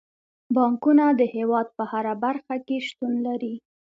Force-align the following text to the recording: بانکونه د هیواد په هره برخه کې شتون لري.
بانکونه 0.55 1.05
د 1.19 1.21
هیواد 1.35 1.67
په 1.77 1.83
هره 1.91 2.13
برخه 2.25 2.55
کې 2.65 2.77
شتون 2.87 3.13
لري. 3.27 3.55